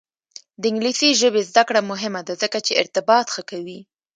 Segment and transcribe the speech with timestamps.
[0.61, 3.79] د انګلیسي ژبې زده کړه مهمه ده ځکه چې ارتباط ښه کوي.